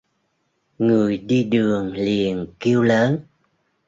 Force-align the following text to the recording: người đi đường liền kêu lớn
người 0.77 1.17
đi 1.17 1.43
đường 1.43 1.93
liền 1.93 2.47
kêu 2.59 2.81
lớn 2.83 3.19